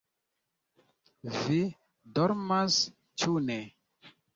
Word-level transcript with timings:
vi 1.41 1.59
dormas, 2.21 2.83
ĉu 3.23 3.41
ne? 3.51 3.61